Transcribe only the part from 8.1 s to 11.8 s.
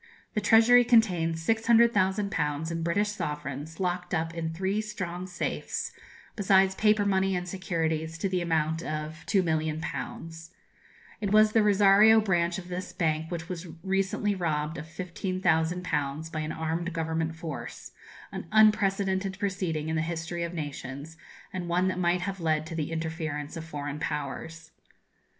to the amount of 2,000,000_l_. It was the